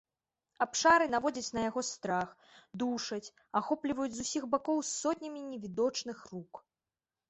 [0.65, 2.29] Абшары наводзяць на яго страх,
[2.85, 3.31] душаць,
[3.63, 6.69] ахопліваюць з усіх бакоў сотнямі невідочных рук.